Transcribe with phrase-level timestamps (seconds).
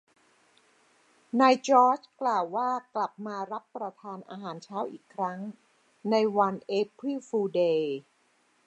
[1.39, 5.39] นายจอร์จกล่าวว่ากลับมารับประทานอาหารเช้าอีกครั้ง
[6.11, 7.97] ในวันเอพริลฟูลเดย์